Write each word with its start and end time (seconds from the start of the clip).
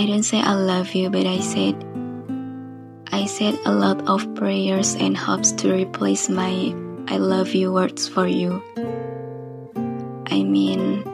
I 0.00 0.08
don't 0.08 0.24
say 0.24 0.40
I 0.40 0.56
love 0.56 0.96
you, 0.96 1.12
but 1.12 1.28
I 1.28 1.44
said 1.44 1.76
I 3.12 3.28
said 3.28 3.60
a 3.68 3.74
lot 3.76 4.00
of 4.08 4.24
prayers 4.32 4.96
and 4.96 5.12
hopes 5.12 5.52
to 5.60 5.76
replace 5.76 6.32
my 6.32 6.72
I 7.04 7.20
love 7.20 7.52
you 7.52 7.68
words 7.68 8.08
for 8.08 8.24
you. 8.24 8.64
I 10.24 10.40
mean, 10.40 11.04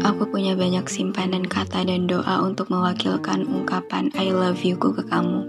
aku 0.00 0.32
punya 0.32 0.56
banyak 0.56 0.88
simpanan 0.88 1.44
kata 1.44 1.84
dan 1.84 2.08
doa 2.08 2.40
untuk 2.40 2.72
mewakilkan 2.72 3.44
ungkapan 3.44 4.16
I 4.16 4.32
love 4.32 4.64
you 4.64 4.80
ku 4.80 4.96
ke 4.96 5.04
kamu. 5.04 5.44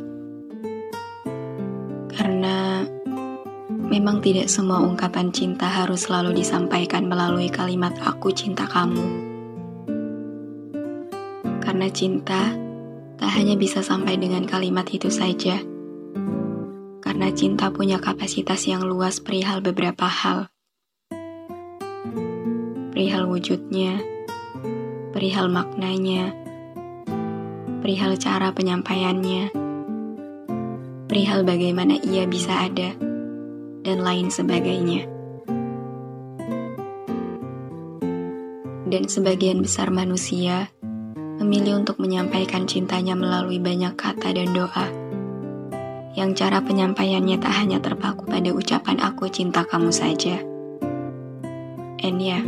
Karena 2.11 2.83
memang 3.71 4.19
tidak 4.19 4.51
semua 4.51 4.83
ungkapan 4.83 5.31
cinta 5.31 5.71
harus 5.71 6.11
selalu 6.11 6.35
disampaikan 6.35 7.07
melalui 7.07 7.47
kalimat 7.47 7.95
aku 8.03 8.35
cinta 8.35 8.67
kamu. 8.67 9.28
Karena 11.69 11.85
cinta 11.93 12.49
tak 13.21 13.29
hanya 13.37 13.53
bisa 13.53 13.85
sampai 13.85 14.17
dengan 14.17 14.41
kalimat 14.49 14.89
itu 14.89 15.13
saja. 15.13 15.61
Karena 16.97 17.29
cinta 17.29 17.69
punya 17.69 18.01
kapasitas 18.01 18.65
yang 18.65 18.89
luas 18.89 19.21
perihal 19.21 19.61
beberapa 19.61 20.09
hal. 20.09 20.49
Perihal 22.89 23.29
wujudnya, 23.29 24.01
perihal 25.13 25.45
maknanya, 25.53 26.33
perihal 27.85 28.17
cara 28.17 28.49
penyampaiannya, 28.49 29.53
perihal 31.05 31.45
bagaimana 31.45 32.01
ia 32.01 32.25
bisa 32.25 32.65
ada, 32.65 32.97
dan 33.85 34.01
lain 34.01 34.33
sebagainya. 34.33 35.05
Dan 38.89 39.05
sebagian 39.05 39.61
besar 39.61 39.93
manusia 39.93 40.73
memilih 41.39 41.79
untuk 41.79 42.03
menyampaikan 42.03 42.67
cintanya 42.67 43.15
melalui 43.15 43.57
banyak 43.63 43.95
kata 43.95 44.35
dan 44.35 44.51
doa. 44.51 44.87
Yang 46.19 46.43
cara 46.43 46.59
penyampaiannya 46.59 47.39
tak 47.39 47.53
hanya 47.55 47.79
terpaku 47.79 48.27
pada 48.27 48.51
ucapan 48.51 48.99
aku 48.99 49.31
cinta 49.31 49.63
kamu 49.63 49.89
saja. 49.89 50.43
And 52.03 52.19
yeah, 52.19 52.43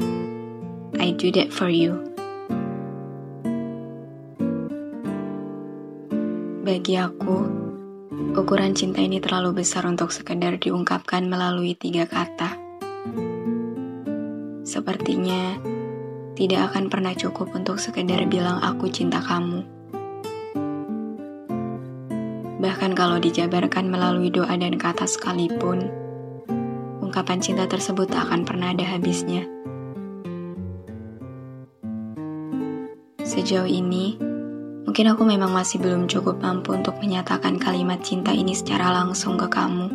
I 1.00 1.16
do 1.16 1.32
that 1.40 1.56
for 1.56 1.72
you. 1.72 2.12
Bagi 6.62 7.00
aku, 7.00 7.48
ukuran 8.36 8.76
cinta 8.76 9.00
ini 9.00 9.24
terlalu 9.24 9.64
besar 9.64 9.88
untuk 9.88 10.12
sekedar 10.12 10.60
diungkapkan 10.60 11.26
melalui 11.26 11.74
tiga 11.80 12.06
kata. 12.08 12.60
Sepertinya, 14.62 15.71
tidak 16.42 16.74
akan 16.74 16.90
pernah 16.90 17.14
cukup 17.14 17.54
untuk 17.54 17.78
sekedar 17.78 18.26
bilang 18.26 18.58
aku 18.66 18.90
cinta 18.90 19.22
kamu. 19.22 19.62
Bahkan 22.58 22.98
kalau 22.98 23.22
dijabarkan 23.22 23.86
melalui 23.86 24.34
doa 24.34 24.50
dan 24.58 24.74
kata 24.82 25.06
sekalipun, 25.06 25.86
ungkapan 26.98 27.38
cinta 27.46 27.70
tersebut 27.70 28.10
tak 28.10 28.26
akan 28.26 28.42
pernah 28.42 28.74
ada 28.74 28.82
habisnya. 28.82 29.46
Sejauh 33.22 33.70
ini, 33.70 34.18
mungkin 34.90 35.14
aku 35.14 35.22
memang 35.22 35.54
masih 35.54 35.78
belum 35.78 36.10
cukup 36.10 36.42
mampu 36.42 36.74
untuk 36.74 36.98
menyatakan 36.98 37.62
kalimat 37.62 38.02
cinta 38.02 38.34
ini 38.34 38.58
secara 38.58 38.90
langsung 38.90 39.38
ke 39.38 39.46
kamu. 39.46 39.94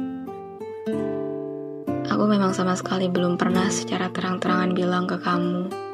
Aku 2.06 2.22
memang 2.30 2.54
sama 2.54 2.78
sekali 2.78 3.10
belum 3.10 3.34
pernah 3.34 3.66
secara 3.66 4.14
terang-terangan 4.14 4.70
bilang 4.78 5.10
ke 5.10 5.18
kamu 5.18 5.86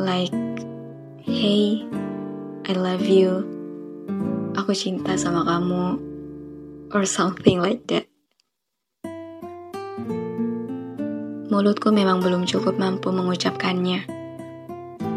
like, 0.00 0.32
"Hey, 1.20 1.84
I 2.64 2.72
love 2.72 3.04
you. 3.04 3.44
Aku 4.56 4.72
cinta 4.72 5.20
sama 5.20 5.44
kamu." 5.44 6.00
Or 6.90 7.04
something 7.04 7.60
like 7.60 7.86
that. 7.92 8.10
Mulutku 11.50 11.92
memang 11.92 12.24
belum 12.24 12.48
cukup 12.48 12.80
mampu 12.80 13.12
mengucapkannya. 13.14 14.08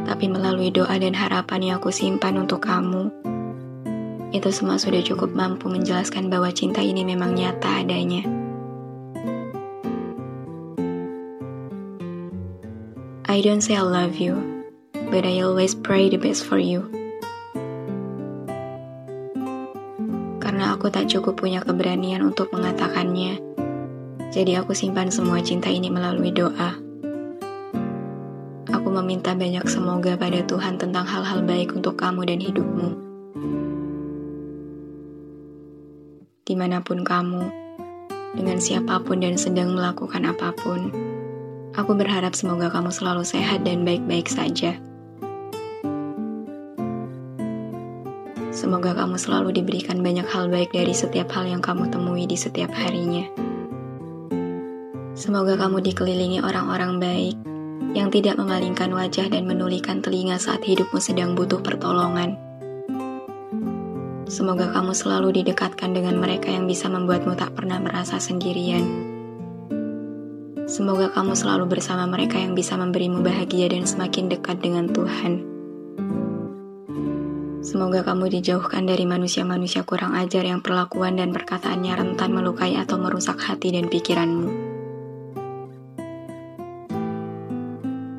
Tapi 0.04 0.26
melalui 0.30 0.70
doa 0.70 0.94
dan 1.00 1.16
harapan 1.18 1.62
yang 1.64 1.76
aku 1.82 1.90
simpan 1.90 2.38
untuk 2.38 2.62
kamu, 2.62 3.10
itu 4.34 4.50
semua 4.50 4.82
sudah 4.82 5.02
cukup 5.06 5.30
mampu 5.34 5.70
menjelaskan 5.70 6.30
bahwa 6.34 6.50
cinta 6.50 6.82
ini 6.82 7.06
memang 7.06 7.38
nyata 7.38 7.86
adanya. 7.86 8.26
I 13.30 13.42
don't 13.42 13.62
say 13.62 13.78
I 13.78 13.86
love 13.86 14.18
you, 14.22 14.53
but 15.14 15.30
I 15.30 15.46
always 15.46 15.78
pray 15.78 16.10
the 16.10 16.18
best 16.18 16.50
for 16.50 16.58
you. 16.58 16.90
Karena 20.42 20.74
aku 20.74 20.90
tak 20.90 21.06
cukup 21.06 21.38
punya 21.38 21.62
keberanian 21.62 22.26
untuk 22.26 22.50
mengatakannya, 22.50 23.38
jadi 24.34 24.66
aku 24.66 24.74
simpan 24.74 25.14
semua 25.14 25.38
cinta 25.46 25.70
ini 25.70 25.94
melalui 25.94 26.34
doa. 26.34 26.82
Aku 28.74 28.90
meminta 28.90 29.38
banyak 29.38 29.70
semoga 29.70 30.18
pada 30.18 30.42
Tuhan 30.50 30.82
tentang 30.82 31.06
hal-hal 31.06 31.46
baik 31.46 31.78
untuk 31.78 31.94
kamu 31.94 32.26
dan 32.26 32.42
hidupmu. 32.42 32.90
Di 36.42 36.58
mana 36.58 36.82
pun 36.82 37.06
kamu, 37.06 37.44
dengan 38.34 38.58
siapa 38.58 38.98
pun 39.06 39.22
dan 39.22 39.38
sedang 39.38 39.78
melakukan 39.78 40.26
apa 40.26 40.58
pun, 40.58 40.90
aku 41.78 41.94
berharap 41.94 42.34
semoga 42.34 42.74
kamu 42.74 42.90
selalu 42.90 43.22
sehat 43.22 43.62
dan 43.62 43.86
baik-baik 43.86 44.26
saja. 44.26 44.74
Semoga 48.54 48.94
kamu 48.94 49.18
selalu 49.18 49.50
diberikan 49.50 50.06
banyak 50.06 50.30
hal 50.30 50.46
baik 50.46 50.78
dari 50.78 50.94
setiap 50.94 51.34
hal 51.34 51.50
yang 51.50 51.58
kamu 51.58 51.90
temui 51.90 52.30
di 52.30 52.38
setiap 52.38 52.70
harinya. 52.70 53.26
Semoga 55.18 55.58
kamu 55.58 55.82
dikelilingi 55.82 56.46
orang-orang 56.46 57.02
baik 57.02 57.36
yang 57.98 58.14
tidak 58.14 58.38
memalingkan 58.38 58.94
wajah 58.94 59.26
dan 59.26 59.50
menulikan 59.50 60.06
telinga 60.06 60.38
saat 60.38 60.62
hidupmu 60.62 61.02
sedang 61.02 61.34
butuh 61.34 61.66
pertolongan. 61.66 62.38
Semoga 64.30 64.70
kamu 64.70 64.94
selalu 64.94 65.42
didekatkan 65.42 65.90
dengan 65.90 66.22
mereka 66.22 66.54
yang 66.54 66.70
bisa 66.70 66.86
membuatmu 66.94 67.34
tak 67.34 67.58
pernah 67.58 67.82
merasa 67.82 68.22
sendirian. 68.22 68.86
Semoga 70.70 71.10
kamu 71.10 71.34
selalu 71.34 71.74
bersama 71.74 72.06
mereka 72.06 72.38
yang 72.38 72.54
bisa 72.54 72.78
memberimu 72.78 73.26
bahagia 73.26 73.66
dan 73.74 73.90
semakin 73.90 74.30
dekat 74.30 74.62
dengan 74.62 74.94
Tuhan. 74.94 75.53
Semoga 77.74 78.06
kamu 78.06 78.30
dijauhkan 78.30 78.86
dari 78.86 79.02
manusia-manusia 79.10 79.82
kurang 79.82 80.14
ajar 80.14 80.46
yang 80.46 80.62
perlakuan 80.62 81.18
dan 81.18 81.34
perkataannya 81.34 81.90
rentan 81.90 82.30
melukai 82.30 82.78
atau 82.78 83.02
merusak 83.02 83.42
hati 83.42 83.74
dan 83.74 83.90
pikiranmu. 83.90 84.46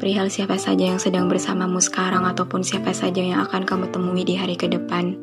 Perihal 0.02 0.26
siapa 0.26 0.58
saja 0.58 0.90
yang 0.90 0.99
sedang 0.99 1.31
bersamamu 1.31 1.78
sekarang 1.78 2.26
ataupun 2.26 2.67
siapa 2.67 2.90
saja 2.90 3.23
yang 3.23 3.46
akan 3.46 3.62
kamu 3.62 3.94
temui 3.94 4.26
di 4.26 4.34
hari 4.34 4.58
ke 4.58 4.67
depan. 4.67 5.14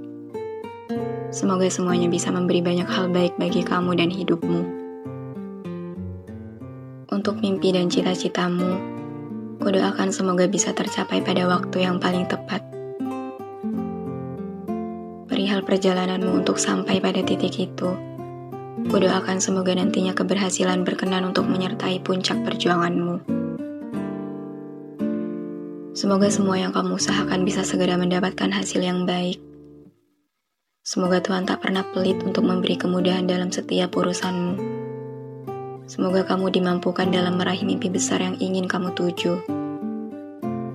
Semoga 1.27 1.67
semuanya 1.67 2.07
bisa 2.07 2.31
memberi 2.31 2.63
banyak 2.63 2.87
hal 2.87 3.11
baik 3.11 3.35
bagi 3.35 3.67
kamu 3.67 3.99
dan 3.99 4.07
hidupmu. 4.07 4.61
Untuk 7.11 7.35
mimpi 7.43 7.75
dan 7.75 7.91
cita-citamu, 7.91 8.79
kudoakan 9.59 10.07
semoga 10.15 10.47
bisa 10.47 10.71
tercapai 10.71 11.19
pada 11.19 11.51
waktu 11.51 11.83
yang 11.83 11.99
paling 11.99 12.31
tepat 12.31 12.70
perjalananmu 15.71 16.43
untuk 16.43 16.59
sampai 16.59 16.99
pada 16.99 17.23
titik 17.23 17.55
itu. 17.55 17.95
Kudoakan 18.91 19.39
semoga 19.39 19.71
nantinya 19.71 20.11
keberhasilan 20.11 20.83
berkenan 20.83 21.23
untuk 21.23 21.47
menyertai 21.47 22.03
puncak 22.03 22.43
perjuanganmu. 22.43 23.23
Semoga 25.95 26.27
semua 26.27 26.59
yang 26.59 26.75
kamu 26.75 26.99
usahakan 26.99 27.47
bisa 27.47 27.63
segera 27.63 27.95
mendapatkan 27.95 28.51
hasil 28.51 28.83
yang 28.83 29.07
baik. 29.07 29.39
Semoga 30.83 31.23
Tuhan 31.23 31.47
tak 31.47 31.63
pernah 31.63 31.87
pelit 31.87 32.19
untuk 32.19 32.43
memberi 32.43 32.75
kemudahan 32.75 33.23
dalam 33.23 33.47
setiap 33.47 33.95
urusanmu. 33.95 34.59
Semoga 35.87 36.27
kamu 36.27 36.51
dimampukan 36.51 37.07
dalam 37.07 37.39
meraih 37.39 37.63
mimpi 37.63 37.87
besar 37.87 38.19
yang 38.19 38.35
ingin 38.43 38.67
kamu 38.67 38.91
tuju. 38.91 39.39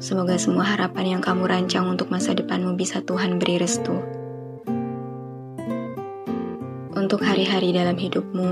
Semoga 0.01 0.41
semua 0.41 0.65
harapan 0.65 1.19
yang 1.19 1.23
kamu 1.25 1.45
rancang 1.45 1.85
untuk 1.85 2.09
masa 2.09 2.33
depanmu 2.33 2.81
bisa 2.81 3.05
Tuhan 3.05 3.37
beri 3.37 3.61
restu. 3.61 4.16
Untuk 7.07 7.23
hari-hari 7.23 7.71
dalam 7.71 7.95
hidupmu, 7.95 8.51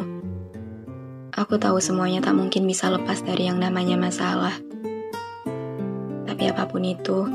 aku 1.34 1.58
tahu 1.58 1.82
semuanya 1.82 2.22
tak 2.22 2.38
mungkin 2.38 2.70
bisa 2.70 2.86
lepas 2.86 3.18
dari 3.26 3.50
yang 3.50 3.58
namanya 3.58 3.98
masalah. 3.98 4.54
Tapi 6.22 6.54
apa 6.54 6.62
pun 6.70 6.86
itu, 6.86 7.26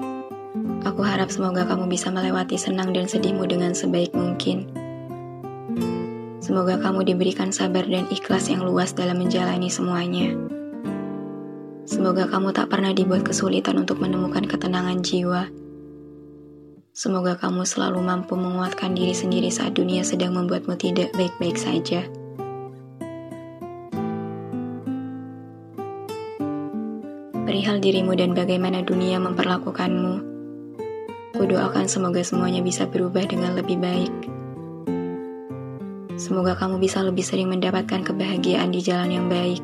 aku 0.88 1.04
harap 1.04 1.28
semoga 1.28 1.68
kamu 1.68 1.92
bisa 1.92 2.08
melewati 2.08 2.56
senang 2.56 2.96
dan 2.96 3.12
sedihmu 3.12 3.44
dengan 3.52 3.76
sebaik 3.76 4.16
mungkin. 4.16 4.72
Semoga 6.40 6.80
kamu 6.80 7.04
diberikan 7.12 7.52
sabar 7.52 7.84
dan 7.84 8.08
ikhlas 8.08 8.48
yang 8.48 8.64
luas 8.64 8.96
dalam 8.96 9.20
menjalani 9.20 9.68
semuanya. 9.68 10.32
Semoga 11.84 12.32
kamu 12.32 12.56
tak 12.56 12.72
pernah 12.72 12.96
dibuat 12.96 13.28
kesulitan 13.28 13.76
untuk 13.76 14.00
menemukan 14.00 14.48
ketenangan 14.48 15.04
jiwa 15.04 15.52
Semoga 17.00 17.40
kamu 17.40 17.64
selalu 17.64 18.04
mampu 18.04 18.36
menguatkan 18.36 18.92
diri 18.92 19.16
sendiri 19.16 19.48
saat 19.48 19.72
dunia 19.72 20.04
sedang 20.04 20.36
membuatmu 20.36 20.76
tidak 20.76 21.16
baik-baik 21.16 21.56
saja. 21.56 22.04
Perihal 27.48 27.80
dirimu 27.80 28.20
dan 28.20 28.36
bagaimana 28.36 28.84
dunia 28.84 29.16
memperlakukanmu, 29.16 30.14
kudoakan 31.40 31.88
semoga 31.88 32.20
semuanya 32.20 32.60
bisa 32.60 32.84
berubah 32.84 33.24
dengan 33.32 33.56
lebih 33.56 33.80
baik. 33.80 34.12
Semoga 36.20 36.60
kamu 36.60 36.84
bisa 36.84 37.00
lebih 37.00 37.24
sering 37.24 37.48
mendapatkan 37.48 38.04
kebahagiaan 38.04 38.76
di 38.76 38.84
jalan 38.84 39.08
yang 39.08 39.28
baik. 39.32 39.64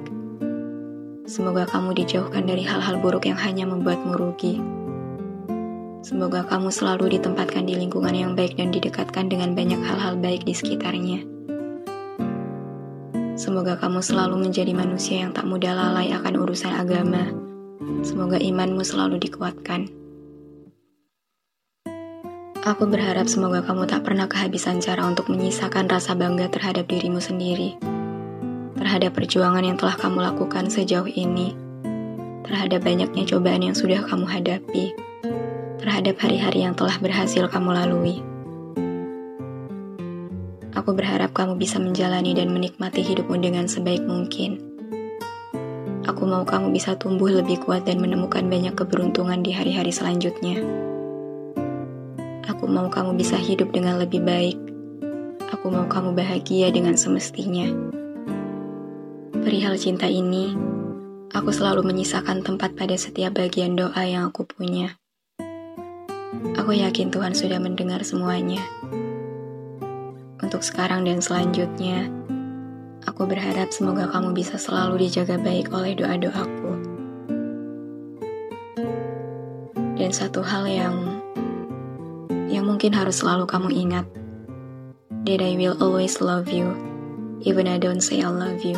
Semoga 1.28 1.68
kamu 1.68 2.00
dijauhkan 2.00 2.48
dari 2.48 2.64
hal-hal 2.64 2.96
buruk 3.04 3.28
yang 3.28 3.36
hanya 3.36 3.68
membuatmu 3.68 4.16
rugi. 4.16 4.85
Semoga 6.06 6.46
kamu 6.46 6.70
selalu 6.70 7.18
ditempatkan 7.18 7.66
di 7.66 7.74
lingkungan 7.82 8.14
yang 8.14 8.38
baik 8.38 8.62
dan 8.62 8.70
didekatkan 8.70 9.26
dengan 9.26 9.58
banyak 9.58 9.82
hal-hal 9.82 10.14
baik 10.22 10.46
di 10.46 10.54
sekitarnya. 10.54 11.26
Semoga 13.34 13.74
kamu 13.82 14.06
selalu 14.06 14.38
menjadi 14.46 14.70
manusia 14.78 15.26
yang 15.26 15.34
tak 15.34 15.50
mudah 15.50 15.74
lalai 15.74 16.14
akan 16.14 16.46
urusan 16.46 16.78
agama. 16.78 17.34
Semoga 18.06 18.38
imanmu 18.38 18.86
selalu 18.86 19.18
dikuatkan. 19.18 19.90
Aku 22.62 22.86
berharap 22.86 23.26
semoga 23.26 23.66
kamu 23.66 23.90
tak 23.90 24.06
pernah 24.06 24.30
kehabisan 24.30 24.86
cara 24.86 25.10
untuk 25.10 25.26
menyisakan 25.34 25.90
rasa 25.90 26.14
bangga 26.14 26.54
terhadap 26.54 26.86
dirimu 26.86 27.18
sendiri, 27.18 27.82
terhadap 28.78 29.18
perjuangan 29.18 29.66
yang 29.66 29.78
telah 29.82 29.98
kamu 29.98 30.22
lakukan 30.22 30.70
sejauh 30.70 31.10
ini, 31.10 31.58
terhadap 32.46 32.86
banyaknya 32.86 33.26
cobaan 33.26 33.66
yang 33.66 33.74
sudah 33.74 34.06
kamu 34.06 34.30
hadapi 34.30 34.94
terhadap 35.80 36.16
hari-hari 36.20 36.64
yang 36.64 36.76
telah 36.78 36.96
berhasil 37.00 37.48
kamu 37.52 37.76
lalui. 37.76 38.24
Aku 40.76 40.92
berharap 40.92 41.32
kamu 41.32 41.56
bisa 41.56 41.80
menjalani 41.80 42.36
dan 42.36 42.52
menikmati 42.52 43.00
hidupmu 43.00 43.40
dengan 43.40 43.66
sebaik 43.66 44.04
mungkin. 44.04 44.60
Aku 46.06 46.28
mau 46.28 46.46
kamu 46.46 46.70
bisa 46.76 46.94
tumbuh 47.00 47.32
lebih 47.32 47.64
kuat 47.66 47.88
dan 47.88 47.98
menemukan 47.98 48.46
banyak 48.46 48.78
keberuntungan 48.78 49.42
di 49.42 49.56
hari-hari 49.56 49.90
selanjutnya. 49.90 50.62
Aku 52.46 52.70
mau 52.70 52.92
kamu 52.92 53.18
bisa 53.18 53.40
hidup 53.40 53.74
dengan 53.74 53.98
lebih 53.98 54.22
baik. 54.22 54.60
Aku 55.50 55.74
mau 55.74 55.88
kamu 55.90 56.14
bahagia 56.14 56.70
dengan 56.70 56.94
semestinya. 56.94 57.66
Perihal 59.34 59.80
cinta 59.82 60.06
ini, 60.06 60.54
aku 61.34 61.50
selalu 61.50 61.88
menyisakan 61.88 62.46
tempat 62.46 62.78
pada 62.78 62.94
setiap 62.94 63.38
bagian 63.40 63.74
doa 63.74 64.02
yang 64.06 64.30
aku 64.30 64.46
punya. 64.46 64.98
Aku 66.56 66.72
yakin 66.74 67.14
Tuhan 67.14 67.36
sudah 67.36 67.60
mendengar 67.62 68.02
semuanya. 68.02 68.64
Untuk 70.42 70.62
sekarang 70.62 71.06
dan 71.06 71.20
selanjutnya, 71.22 72.10
aku 73.06 73.28
berharap 73.30 73.70
semoga 73.70 74.08
kamu 74.10 74.34
bisa 74.34 74.56
selalu 74.58 75.06
dijaga 75.06 75.38
baik 75.38 75.70
oleh 75.76 75.94
doa-doaku. 75.94 76.72
Dan 79.96 80.12
satu 80.12 80.42
hal 80.46 80.66
yang 80.70 80.96
yang 82.50 82.66
mungkin 82.66 82.94
harus 82.94 83.20
selalu 83.20 83.50
kamu 83.50 83.70
ingat, 83.74 84.06
that 85.26 85.42
I 85.42 85.58
will 85.58 85.76
always 85.82 86.22
love 86.22 86.48
you, 86.48 86.72
even 87.42 87.66
I 87.66 87.82
don't 87.82 88.02
say 88.02 88.22
I 88.22 88.30
love 88.32 88.62
you. 88.64 88.78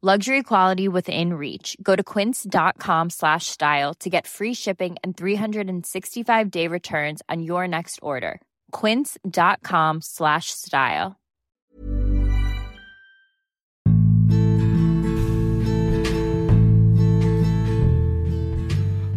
Luxury 0.00 0.40
quality 0.42 0.88
within 0.88 1.36
reach. 1.36 1.76
Go 1.84 1.92
to 1.92 2.00
quince.com 2.00 3.12
slash 3.12 3.52
style 3.52 3.92
to 4.00 4.08
get 4.08 4.24
free 4.24 4.56
shipping 4.56 4.96
and 5.04 5.12
365 5.12 6.48
day 6.48 6.64
returns 6.72 7.20
on 7.28 7.42
your 7.42 7.68
next 7.68 8.00
order. 8.00 8.40
Quince.com 8.72 10.00
slash 10.00 10.56
style. 10.56 11.20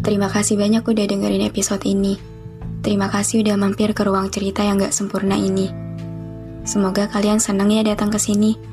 Terima 0.04 0.28
kasih 0.28 0.60
banyak 0.60 0.84
udah 0.84 1.06
dengerin 1.08 1.48
episode 1.48 1.88
ini. 1.88 2.20
Terima 2.84 3.08
kasih 3.08 3.40
udah 3.40 3.56
mampir 3.56 3.96
ke 3.96 4.04
ruang 4.04 4.28
cerita 4.28 4.68
yang 4.68 4.84
gak 4.84 4.92
sempurna 4.92 5.40
ini. 5.40 5.72
Semoga 6.68 7.08
kalian 7.08 7.40
senang 7.40 7.72
ya 7.72 7.88
datang 7.88 8.12
ke 8.12 8.20
sini. 8.20 8.73